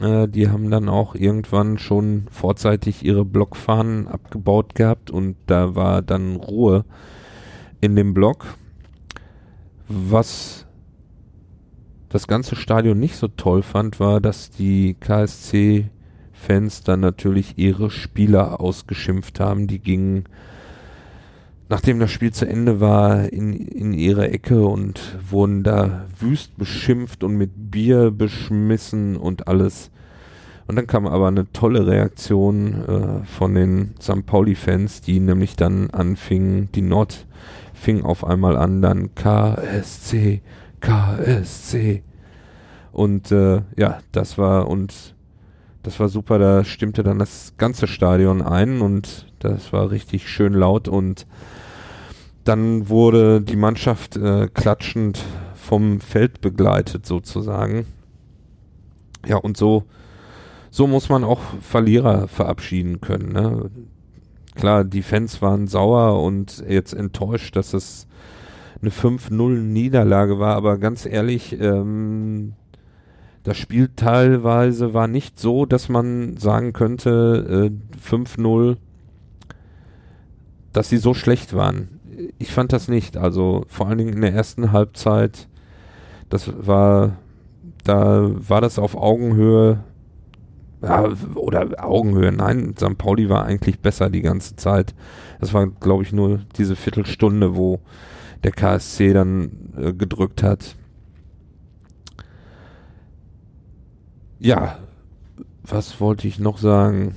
Äh, 0.00 0.28
die 0.28 0.48
haben 0.48 0.70
dann 0.70 0.88
auch 0.88 1.14
irgendwann 1.14 1.78
schon 1.78 2.26
vorzeitig 2.30 3.04
ihre 3.04 3.24
Blockfahnen 3.24 4.06
abgebaut 4.06 4.74
gehabt 4.74 5.10
und 5.10 5.36
da 5.46 5.74
war 5.74 6.02
dann 6.02 6.36
Ruhe 6.36 6.84
in 7.80 7.96
dem 7.96 8.14
Block. 8.14 8.46
Was 9.88 10.66
das 12.10 12.26
ganze 12.26 12.54
Stadion 12.54 12.98
nicht 12.98 13.16
so 13.16 13.28
toll 13.28 13.62
fand, 13.62 13.98
war, 13.98 14.20
dass 14.20 14.50
die 14.50 14.94
KSC-Fans 16.38 16.84
dann 16.84 17.00
natürlich 17.00 17.58
ihre 17.58 17.90
Spieler 17.90 18.60
ausgeschimpft 18.60 19.40
haben. 19.40 19.66
Die 19.66 19.78
gingen, 19.78 20.24
nachdem 21.68 21.98
das 21.98 22.10
Spiel 22.10 22.32
zu 22.32 22.46
Ende 22.46 22.80
war, 22.80 23.32
in, 23.32 23.52
in 23.52 23.92
ihre 23.92 24.30
Ecke 24.30 24.66
und 24.66 25.18
wurden 25.28 25.62
da 25.62 26.06
wüst 26.18 26.56
beschimpft 26.56 27.24
und 27.24 27.36
mit 27.36 27.70
Bier 27.70 28.10
beschmissen 28.10 29.16
und 29.16 29.48
alles. 29.48 29.90
Und 30.66 30.76
dann 30.76 30.86
kam 30.86 31.06
aber 31.06 31.28
eine 31.28 31.50
tolle 31.52 31.86
Reaktion 31.86 32.84
äh, 32.86 33.24
von 33.24 33.54
den 33.54 33.94
St. 34.00 34.26
Pauli-Fans, 34.26 35.00
die 35.00 35.18
nämlich 35.18 35.56
dann 35.56 35.90
anfingen, 35.90 36.70
die 36.74 36.82
Nord 36.82 37.26
fing 37.72 38.02
auf 38.02 38.24
einmal 38.24 38.56
an, 38.56 38.82
dann 38.82 39.14
KSC, 39.14 40.42
KSC. 40.80 42.02
Und 42.92 43.30
äh, 43.32 43.62
ja, 43.76 44.00
das 44.12 44.36
war 44.36 44.68
und 44.68 45.14
das 45.82 45.98
war 46.00 46.08
super, 46.08 46.38
da 46.38 46.64
stimmte 46.64 47.02
dann 47.02 47.18
das 47.18 47.54
ganze 47.56 47.86
Stadion 47.86 48.42
ein 48.42 48.80
und 48.80 49.26
das 49.38 49.72
war 49.72 49.90
richtig 49.90 50.28
schön 50.28 50.52
laut 50.52 50.88
und 50.88 51.26
dann 52.44 52.88
wurde 52.88 53.40
die 53.40 53.56
Mannschaft 53.56 54.16
äh, 54.16 54.48
klatschend 54.48 55.20
vom 55.54 56.00
Feld 56.00 56.40
begleitet 56.40 57.06
sozusagen. 57.06 57.86
Ja, 59.26 59.36
und 59.36 59.56
so 59.56 59.84
so 60.70 60.86
muss 60.86 61.08
man 61.08 61.24
auch 61.24 61.40
Verlierer 61.60 62.28
verabschieden 62.28 63.00
können. 63.00 63.32
Ne? 63.32 63.70
Klar, 64.54 64.84
die 64.84 65.02
Fans 65.02 65.40
waren 65.40 65.66
sauer 65.66 66.22
und 66.22 66.64
jetzt 66.68 66.92
enttäuscht, 66.92 67.56
dass 67.56 67.74
es 67.74 68.06
eine 68.80 68.90
5-0 68.90 69.60
Niederlage 69.60 70.38
war, 70.38 70.56
aber 70.56 70.78
ganz 70.78 71.06
ehrlich, 71.06 71.58
ähm, 71.60 72.54
das 73.48 73.56
Spiel 73.56 73.88
teilweise 73.96 74.92
war 74.92 75.08
nicht 75.08 75.40
so, 75.40 75.64
dass 75.64 75.88
man 75.88 76.36
sagen 76.36 76.74
könnte, 76.74 77.70
äh, 77.72 77.98
5-0, 78.06 78.76
dass 80.74 80.90
sie 80.90 80.98
so 80.98 81.14
schlecht 81.14 81.54
waren. 81.54 81.88
Ich 82.38 82.52
fand 82.52 82.74
das 82.74 82.88
nicht. 82.88 83.16
Also 83.16 83.64
vor 83.68 83.88
allen 83.88 83.96
Dingen 83.96 84.12
in 84.12 84.20
der 84.20 84.34
ersten 84.34 84.70
Halbzeit, 84.72 85.48
das 86.28 86.52
war, 86.58 87.16
da 87.84 88.30
war 88.34 88.60
das 88.60 88.78
auf 88.78 88.94
Augenhöhe 88.94 89.82
ja, 90.82 91.08
oder 91.34 91.82
Augenhöhe. 91.82 92.30
Nein, 92.30 92.74
St. 92.76 92.98
Pauli 92.98 93.30
war 93.30 93.46
eigentlich 93.46 93.80
besser 93.80 94.10
die 94.10 94.20
ganze 94.20 94.56
Zeit. 94.56 94.94
Das 95.40 95.54
war, 95.54 95.66
glaube 95.68 96.02
ich, 96.02 96.12
nur 96.12 96.40
diese 96.58 96.76
Viertelstunde, 96.76 97.56
wo 97.56 97.80
der 98.44 98.52
KSC 98.52 99.14
dann 99.14 99.72
äh, 99.74 99.94
gedrückt 99.94 100.42
hat. 100.42 100.76
Ja, 104.40 104.78
was 105.64 106.00
wollte 106.00 106.28
ich 106.28 106.38
noch 106.38 106.58
sagen? 106.58 107.14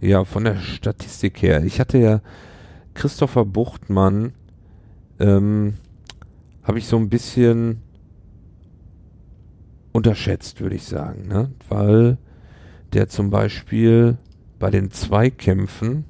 Ja, 0.00 0.24
von 0.24 0.44
der 0.44 0.56
Statistik 0.56 1.40
her. 1.42 1.62
Ich 1.64 1.78
hatte 1.78 1.98
ja 1.98 2.20
Christopher 2.94 3.44
Buchtmann, 3.44 4.32
ähm, 5.20 5.74
habe 6.64 6.78
ich 6.78 6.86
so 6.86 6.96
ein 6.96 7.08
bisschen 7.08 7.82
unterschätzt, 9.92 10.60
würde 10.60 10.76
ich 10.76 10.84
sagen, 10.84 11.28
ne? 11.28 11.50
Weil 11.68 12.18
der 12.92 13.08
zum 13.08 13.30
Beispiel 13.30 14.18
bei 14.58 14.70
den 14.70 14.90
Zweikämpfen 14.90 16.04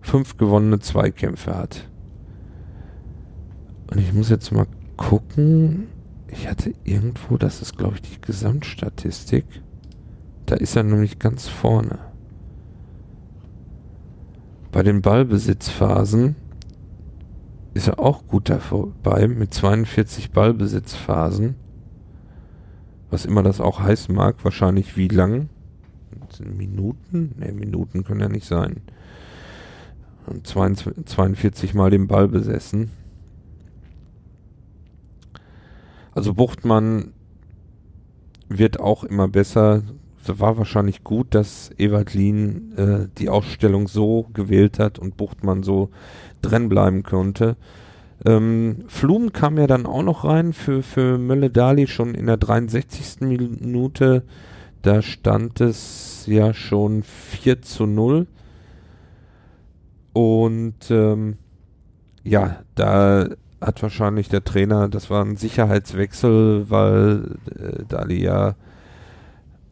fünf 0.00 0.36
gewonnene 0.36 0.78
Zweikämpfe 0.78 1.56
hat. 1.56 1.88
Und 3.90 3.98
ich 3.98 4.12
muss 4.12 4.30
jetzt 4.30 4.52
mal 4.52 4.66
gucken. 4.96 5.88
Ich 6.28 6.48
hatte 6.48 6.74
irgendwo, 6.84 7.36
das 7.36 7.62
ist 7.62 7.76
glaube 7.76 7.96
ich 7.96 8.02
die 8.02 8.20
Gesamtstatistik. 8.20 9.44
Da 10.46 10.56
ist 10.56 10.76
er 10.76 10.82
nämlich 10.82 11.18
ganz 11.18 11.48
vorne. 11.48 11.98
Bei 14.72 14.82
den 14.82 15.02
Ballbesitzphasen 15.02 16.36
ist 17.74 17.88
er 17.88 17.98
auch 17.98 18.26
gut 18.26 18.48
dabei 18.48 19.28
mit 19.28 19.54
42 19.54 20.30
Ballbesitzphasen 20.30 21.56
was 23.10 23.24
immer 23.24 23.42
das 23.42 23.60
auch 23.60 23.80
heißen 23.80 24.14
mag, 24.14 24.44
wahrscheinlich 24.44 24.96
wie 24.96 25.08
lang? 25.08 25.48
Minuten? 26.44 27.34
Ne, 27.38 27.52
Minuten 27.52 28.04
können 28.04 28.20
ja 28.20 28.28
nicht 28.28 28.46
sein. 28.46 28.82
Und 30.26 30.46
42 30.46 31.72
Mal 31.74 31.90
den 31.90 32.08
Ball 32.08 32.28
besessen. 32.28 32.90
Also 36.16 36.32
Buchtmann 36.32 37.12
wird 38.48 38.80
auch 38.80 39.04
immer 39.04 39.28
besser. 39.28 39.82
Es 40.22 40.40
war 40.40 40.56
wahrscheinlich 40.56 41.04
gut, 41.04 41.34
dass 41.34 41.70
Ewald 41.76 42.14
Lien 42.14 42.72
äh, 42.78 43.08
die 43.18 43.28
Ausstellung 43.28 43.86
so 43.86 44.26
gewählt 44.32 44.78
hat 44.78 44.98
und 44.98 45.18
Buchtmann 45.18 45.62
so 45.62 45.90
drin 46.40 46.70
bleiben 46.70 47.02
konnte. 47.02 47.56
Ähm, 48.24 48.84
Flum 48.86 49.34
kam 49.34 49.58
ja 49.58 49.66
dann 49.66 49.84
auch 49.84 50.02
noch 50.02 50.24
rein 50.24 50.54
für, 50.54 50.82
für 50.82 51.18
Mölle 51.18 51.50
Dali 51.50 51.86
schon 51.86 52.14
in 52.14 52.28
der 52.28 52.38
63. 52.38 53.20
Minute. 53.20 54.22
Da 54.80 55.02
stand 55.02 55.60
es 55.60 56.24
ja 56.26 56.54
schon 56.54 57.02
4 57.02 57.60
zu 57.60 57.84
0. 57.84 58.26
Und 60.14 60.90
ähm, 60.90 61.36
ja, 62.24 62.60
da 62.74 63.28
hat 63.60 63.82
wahrscheinlich 63.82 64.28
der 64.28 64.44
Trainer, 64.44 64.88
das 64.88 65.10
war 65.10 65.24
ein 65.24 65.36
Sicherheitswechsel, 65.36 66.70
weil 66.70 67.36
äh, 67.58 67.84
Dali 67.88 68.22
ja 68.22 68.54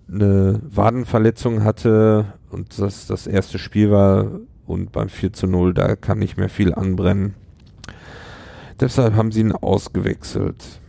eine 0.09 0.61
Wadenverletzung 0.63 1.65
hatte 1.65 2.27
und 2.51 2.79
das 2.79 3.07
das 3.07 3.27
erste 3.27 3.59
Spiel 3.59 3.91
war 3.91 4.27
und 4.67 4.93
beim 4.93 5.09
4 5.09 5.33
zu 5.33 5.47
0, 5.47 5.75
da 5.75 5.97
kann 5.97 6.19
nicht 6.19 6.37
mehr 6.37 6.49
viel 6.49 6.75
anbrennen. 6.75 7.35
Deshalb 8.81 9.15
haben 9.15 9.33
sie 9.33 9.41
ihn 9.41 9.53
ausgewechselt. 9.53 10.81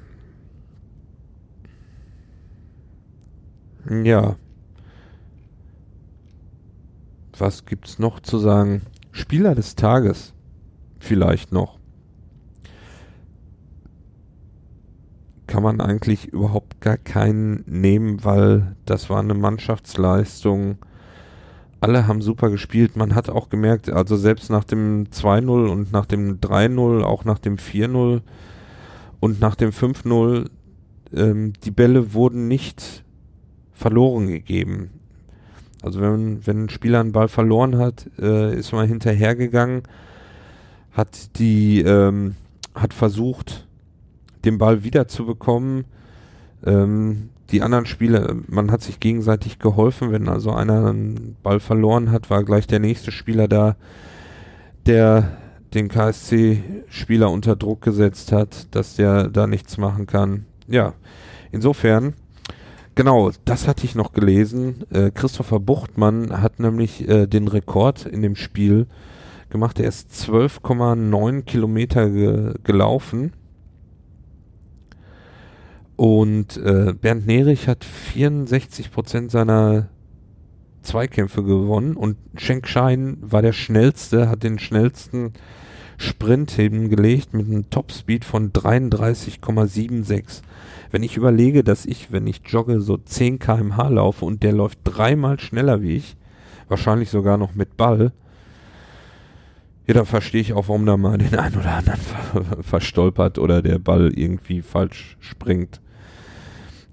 Ja. 3.90 4.36
Was 7.38 7.66
gibt's 7.66 8.00
noch 8.00 8.20
zu 8.22 8.40
sagen? 8.40 8.82
Spieler 9.12 9.54
des 9.54 9.76
Tages. 9.76 10.34
Vielleicht 11.00 11.52
noch. 11.52 11.78
Kann 15.48 15.64
man 15.64 15.80
eigentlich 15.80 16.28
überhaupt 16.28 16.82
gar 16.82 16.98
keinen 16.98 17.64
nehmen, 17.68 18.24
weil 18.24 18.76
das 18.86 19.10
war 19.10 19.20
eine 19.20 19.36
Mannschaftsleistung 19.36 20.78
alle 21.86 22.08
haben 22.08 22.24
super 22.24 22.50
gespielt. 22.50 22.96
Man 22.96 23.14
hat 23.14 23.30
auch 23.30 23.50
gemerkt, 23.50 23.92
also 23.92 24.18
selbst 24.18 24.50
nach 24.50 24.64
dem 24.64 25.06
2-0 25.12 25.70
und 25.70 25.92
nach 25.92 26.08
dem 26.08 26.40
3-0, 26.40 27.04
auch 27.04 27.26
nach 27.26 27.38
dem 27.38 27.58
4-0 27.58 28.22
und 29.20 29.40
nach 29.40 29.54
dem 29.54 29.70
5-0, 29.70 30.50
ähm, 31.14 31.54
die 31.64 31.70
Bälle 31.70 32.14
wurden 32.14 32.48
nicht 32.48 33.04
verloren 33.72 34.28
gegeben. 34.28 34.90
Also 35.84 36.02
wenn, 36.02 36.46
wenn 36.48 36.64
ein 36.64 36.70
Spieler 36.70 37.02
einen 37.02 37.12
Ball 37.12 37.28
verloren 37.28 37.78
hat, 37.78 38.10
äh, 38.20 38.58
ist 38.58 38.72
man 38.72 38.88
hinterhergegangen, 38.88 39.84
hat 40.92 41.38
die, 41.38 41.82
ähm, 41.82 42.36
hat 42.74 42.96
versucht, 42.96 43.65
den 44.46 44.58
Ball 44.58 44.84
wiederzubekommen. 44.84 45.86
Ähm, 46.66 47.30
die 47.52 47.62
anderen 47.62 47.86
Spiele, 47.86 48.38
man 48.48 48.72
hat 48.72 48.82
sich 48.82 49.00
gegenseitig 49.00 49.60
geholfen, 49.60 50.12
wenn 50.12 50.28
also 50.28 50.52
einer 50.52 50.88
einen 50.88 51.36
Ball 51.44 51.60
verloren 51.60 52.12
hat, 52.12 52.30
war 52.30 52.44
gleich 52.44 52.66
der 52.66 52.80
nächste 52.80 53.12
Spieler 53.12 53.48
da, 53.48 53.76
der 54.88 55.38
den 55.74 55.90
KSC-Spieler 55.90 57.30
unter 57.30 57.56
Druck 57.56 57.82
gesetzt 57.82 58.32
hat, 58.32 58.74
dass 58.74 58.96
der 58.96 59.28
da 59.28 59.46
nichts 59.46 59.78
machen 59.78 60.08
kann. 60.08 60.46
Ja, 60.68 60.94
insofern, 61.52 62.14
genau, 62.96 63.32
das 63.44 63.68
hatte 63.68 63.86
ich 63.86 63.94
noch 63.94 64.14
gelesen. 64.14 64.86
Äh, 64.92 65.12
Christopher 65.12 65.60
Buchtmann 65.60 66.42
hat 66.42 66.60
nämlich 66.60 67.08
äh, 67.08 67.28
den 67.28 67.48
Rekord 67.48 68.06
in 68.06 68.22
dem 68.22 68.36
Spiel 68.36 68.88
gemacht. 69.50 69.80
Er 69.80 69.88
ist 69.88 70.12
12,9 70.12 71.44
Kilometer 71.44 72.10
ge 72.10 72.54
gelaufen 72.64 73.34
und 75.96 76.58
äh, 76.58 76.94
Bernd 77.00 77.26
Nerich 77.26 77.68
hat 77.68 77.84
64 77.86 78.92
Prozent 78.92 79.32
seiner 79.32 79.90
Zweikämpfe 80.82 81.44
gewonnen 81.44 81.96
und 81.96 82.18
Schenk 82.38 82.68
Schein 82.68 83.18
war 83.22 83.42
der 83.42 83.54
schnellste, 83.54 84.30
hat 84.30 84.44
den 84.44 84.60
schnellsten 84.60 85.34
Sprint 85.98 86.52
hingelegt 86.52 87.34
mit 87.34 87.48
einem 87.48 87.70
Topspeed 87.70 88.26
von 88.26 88.52
33,76. 88.52 90.42
Wenn 90.92 91.04
ich 91.04 91.18
überlege, 91.18 91.64
dass 91.64 91.86
ich, 91.86 92.12
wenn 92.12 92.28
ich 92.28 92.42
jogge, 92.46 92.82
so 92.82 92.98
10 92.98 93.40
kmh 93.40 93.90
laufe 93.90 94.26
und 94.26 94.44
der 94.44 94.54
läuft 94.54 94.80
dreimal 94.84 95.40
schneller 95.40 95.82
wie 95.82 95.96
ich, 95.96 96.18
wahrscheinlich 96.68 97.10
sogar 97.10 97.38
noch 97.38 97.56
mit 97.56 97.78
Ball, 97.78 98.12
Ja, 99.88 99.94
da 99.94 100.04
verstehe 100.04 100.42
ich 100.42 100.54
auch, 100.54 100.68
warum 100.68 100.86
da 100.86 100.98
mal 100.98 101.18
den 101.18 101.36
einen 101.36 101.58
oder 101.58 101.76
anderen 101.76 102.00
ver 102.02 102.64
verstolpert 102.64 103.38
oder 103.38 103.62
der 103.62 103.78
Ball 103.78 104.12
irgendwie 104.16 104.62
falsch 104.62 105.16
springt. 105.20 105.80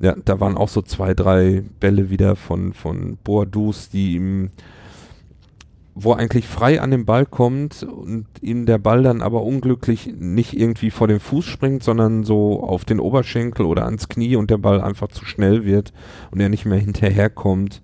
Ja, 0.00 0.16
da 0.24 0.40
waren 0.40 0.56
auch 0.56 0.68
so 0.68 0.82
zwei, 0.82 1.14
drei 1.14 1.62
Bälle 1.80 2.10
wieder 2.10 2.36
von, 2.36 2.72
von 2.72 3.18
Boadus, 3.22 3.88
die 3.88 4.14
ihm, 4.14 4.50
wo 5.94 6.12
er 6.12 6.18
eigentlich 6.18 6.48
frei 6.48 6.80
an 6.80 6.90
den 6.90 7.04
Ball 7.04 7.26
kommt 7.26 7.82
und 7.82 8.26
ihm 8.40 8.66
der 8.66 8.78
Ball 8.78 9.02
dann 9.02 9.22
aber 9.22 9.42
unglücklich 9.42 10.14
nicht 10.18 10.56
irgendwie 10.56 10.90
vor 10.90 11.08
den 11.08 11.20
Fuß 11.20 11.44
springt, 11.44 11.82
sondern 11.82 12.24
so 12.24 12.62
auf 12.62 12.84
den 12.84 13.00
Oberschenkel 13.00 13.66
oder 13.66 13.84
ans 13.84 14.08
Knie 14.08 14.36
und 14.36 14.50
der 14.50 14.58
Ball 14.58 14.80
einfach 14.80 15.08
zu 15.08 15.24
schnell 15.24 15.64
wird 15.64 15.92
und 16.30 16.40
er 16.40 16.48
nicht 16.48 16.64
mehr 16.64 16.78
hinterherkommt. 16.78 17.82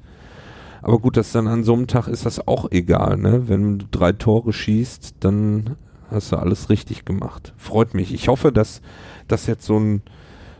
Aber 0.82 0.98
gut, 0.98 1.16
das 1.16 1.32
dann 1.32 1.48
an 1.48 1.64
so 1.64 1.74
einem 1.74 1.86
Tag 1.86 2.08
ist 2.08 2.24
das 2.24 2.46
auch 2.46 2.70
egal, 2.70 3.16
ne? 3.18 3.48
Wenn 3.48 3.78
du 3.78 3.86
drei 3.90 4.12
Tore 4.12 4.52
schießt, 4.52 5.16
dann 5.20 5.76
hast 6.10 6.32
du 6.32 6.36
alles 6.36 6.70
richtig 6.70 7.04
gemacht. 7.04 7.52
Freut 7.56 7.94
mich. 7.94 8.14
Ich 8.14 8.28
hoffe, 8.28 8.52
dass 8.52 8.80
das 9.26 9.46
jetzt 9.46 9.64
so 9.64 9.78
ein 9.78 10.02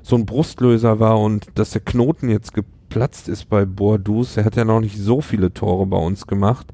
so 0.09 0.17
ein 0.17 0.25
Brustlöser 0.25 1.01
war 1.01 1.21
und 1.21 1.49
dass 1.57 1.73
der 1.73 1.83
Knoten 1.83 2.31
jetzt 2.31 2.55
geplatzt 2.55 3.29
ist 3.29 3.51
bei 3.51 3.67
Boadus. 3.67 4.39
Er 4.39 4.47
hat 4.47 4.57
ja 4.57 4.65
noch 4.65 4.81
nicht 4.81 4.97
so 4.97 5.21
viele 5.21 5.53
Tore 5.53 5.85
bei 5.85 5.99
uns 5.99 6.27
gemacht, 6.27 6.67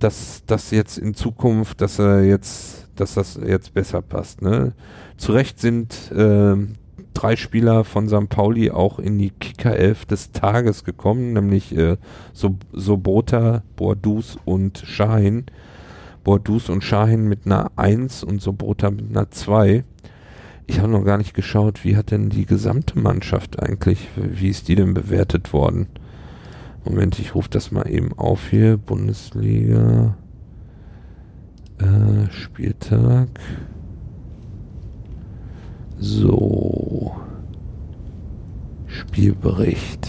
dass 0.00 0.42
das 0.46 0.72
jetzt 0.72 0.98
in 0.98 1.14
Zukunft, 1.14 1.80
dass 1.80 2.00
er 2.00 2.24
jetzt, 2.24 2.88
dass 2.96 3.14
das 3.14 3.38
jetzt 3.46 3.74
besser 3.74 4.02
passt. 4.02 4.42
Ne? 4.42 4.72
Zu 5.18 5.34
Recht 5.34 5.60
sind 5.60 6.10
äh, 6.10 6.56
drei 7.14 7.36
Spieler 7.36 7.84
von 7.84 8.08
St. 8.08 8.28
Pauli 8.28 8.72
auch 8.72 8.98
in 8.98 9.20
die 9.20 9.30
Kicker-Elf 9.30 10.04
des 10.06 10.32
Tages 10.32 10.82
gekommen, 10.82 11.34
nämlich 11.34 11.76
äh, 11.76 11.96
so 12.32 12.56
Sobota, 12.72 13.62
Boadus 13.76 14.36
und 14.44 14.78
Shahin. 14.84 15.44
Boadus 16.24 16.68
und 16.70 16.82
Shahin 16.82 17.28
mit 17.28 17.46
einer 17.46 17.70
1 17.76 18.24
und 18.24 18.42
Sobota 18.42 18.90
mit 18.90 19.10
einer 19.10 19.30
2. 19.30 19.84
Ich 20.66 20.78
habe 20.78 20.90
noch 20.90 21.04
gar 21.04 21.18
nicht 21.18 21.34
geschaut, 21.34 21.84
wie 21.84 21.96
hat 21.96 22.10
denn 22.10 22.28
die 22.28 22.46
gesamte 22.46 22.98
Mannschaft 22.98 23.60
eigentlich, 23.60 24.08
wie 24.16 24.48
ist 24.48 24.68
die 24.68 24.74
denn 24.74 24.94
bewertet 24.94 25.52
worden? 25.52 25.86
Moment, 26.84 27.18
ich 27.18 27.34
rufe 27.34 27.50
das 27.50 27.70
mal 27.70 27.88
eben 27.88 28.12
auf 28.18 28.48
hier. 28.48 28.76
Bundesliga 28.76 30.16
äh, 31.78 32.30
Spieltag. 32.30 33.28
So. 35.98 37.14
Spielbericht. 38.86 40.08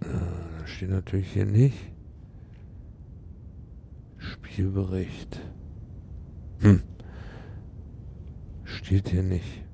Äh, 0.00 0.66
steht 0.66 0.90
natürlich 0.90 1.30
hier 1.32 1.46
nicht. 1.46 1.93
Spielbericht. 4.54 5.40
Hm. 6.60 6.80
Steht 8.62 9.08
hier 9.08 9.24
nicht. 9.24 9.64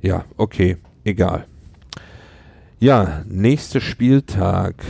Ja, 0.00 0.24
okay, 0.36 0.76
egal. 1.02 1.48
Ja, 2.78 3.24
nächster 3.26 3.80
Spieltag. 3.80 4.84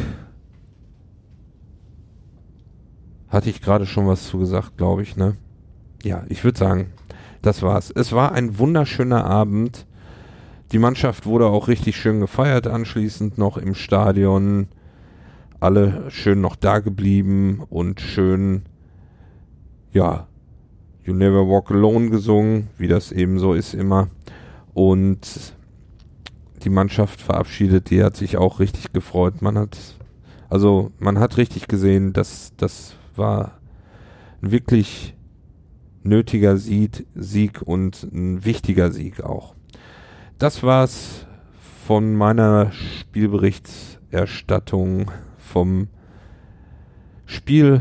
Hatte 3.29 3.49
ich 3.49 3.63
gerade 3.63 3.87
schon 3.87 4.07
was 4.07 4.27
zu 4.27 4.39
gesagt, 4.39 4.77
glaube 4.77 5.01
ich, 5.01 5.17
ne? 5.17 5.39
Ja, 6.03 6.25
ich 6.29 6.45
würde 6.45 6.59
sagen, 6.59 6.93
das 7.41 7.63
war's. 7.63 7.91
Es 7.91 8.13
war 8.13 8.33
ein 8.33 8.59
wunderschöner 8.59 9.25
Abend. 9.25 9.87
Die 10.71 10.79
Mannschaft 10.79 11.25
wurde 11.25 11.47
auch 11.47 11.69
richtig 11.69 11.97
schön 11.97 12.21
gefeiert 12.21 12.67
anschließend 12.67 13.39
noch 13.39 13.57
im 13.57 13.75
Stadion 13.75 14.69
alle 15.61 16.11
schön 16.11 16.41
noch 16.41 16.57
da 16.57 16.81
geblieben 16.81 17.63
und 17.69 18.01
schön, 18.01 18.63
ja, 19.93 20.27
You 21.05 21.15
Never 21.15 21.49
Walk 21.49 21.71
Alone 21.71 22.11
gesungen, 22.11 22.69
wie 22.79 22.89
das 22.89 23.13
eben 23.13 23.39
so 23.39 23.55
ist 23.55 23.75
immer. 23.75 24.09
Und 24.75 25.55
die 26.65 26.71
Mannschaft 26.71 27.21
verabschiedet, 27.21 27.91
die 27.91 28.03
hat 28.03 28.17
sich 28.17 28.37
auch 28.37 28.59
richtig 28.59 28.93
gefreut. 28.93 29.41
Man 29.41 29.57
hat, 29.57 29.79
also 30.49 30.91
man 30.99 31.21
hat 31.21 31.37
richtig 31.37 31.69
gesehen, 31.69 32.13
dass 32.13 32.53
das 32.57 32.97
war 33.15 33.61
ein 34.43 34.51
wirklich 34.51 35.15
nötiger 36.03 36.57
Sieg, 36.57 37.63
und 37.65 38.03
ein 38.13 38.45
wichtiger 38.45 38.91
Sieg 38.91 39.23
auch. 39.23 39.55
Das 40.39 40.63
war's 40.63 41.27
von 41.87 42.15
meiner 42.15 42.71
Spielberichterstattung 42.73 45.11
vom 45.57 45.89
Spiel 47.25 47.81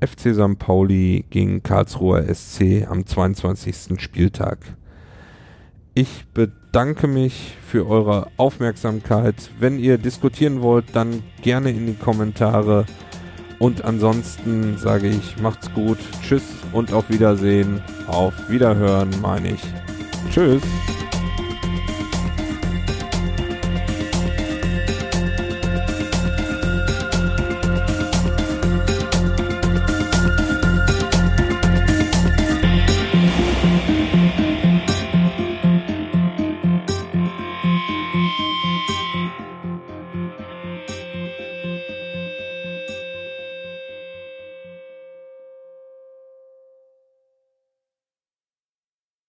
FC 0.00 0.32
St. 0.32 0.60
Pauli 0.60 1.24
gegen 1.28 1.64
Karlsruher 1.64 2.32
SC 2.32 2.86
am 2.88 3.04
22. 3.04 4.00
Spieltag. 4.00 4.76
Ich 5.94 6.24
bedanke 6.32 7.08
mich 7.08 7.56
für 7.66 7.88
eure 7.88 8.28
Aufmerksamkeit. 8.36 9.34
Wenn 9.58 9.80
ihr 9.80 9.98
diskutieren 9.98 10.62
wollt, 10.62 10.94
dann 10.94 11.24
gerne 11.42 11.70
in 11.70 11.86
die 11.86 11.94
Kommentare. 11.94 12.86
Und 13.58 13.84
ansonsten 13.84 14.78
sage 14.78 15.08
ich, 15.08 15.38
macht's 15.42 15.68
gut, 15.72 15.98
tschüss 16.22 16.44
und 16.72 16.92
auf 16.92 17.10
Wiedersehen. 17.10 17.82
Auf 18.06 18.34
Wiederhören 18.48 19.10
meine 19.20 19.54
ich. 19.54 19.62
Tschüss. 20.30 20.62